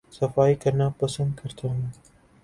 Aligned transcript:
صفائی 0.13 0.55
کرنا 0.55 0.87
پسند 0.99 1.31
کرتا 1.39 1.67
ہوں 1.67 1.81